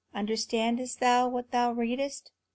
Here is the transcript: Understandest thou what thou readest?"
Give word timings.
Understandest 0.15 0.99
thou 0.99 1.27
what 1.27 1.51
thou 1.51 1.71
readest?" 1.73 2.31